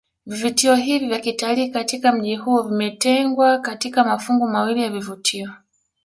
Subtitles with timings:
[0.25, 5.51] Vivutio hivi vya kitalii katika mji huu vimetengwa katika mafungu mawili ya vivutio